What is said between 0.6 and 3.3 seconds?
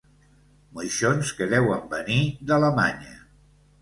Moixons que deuen venir d'Alemanya.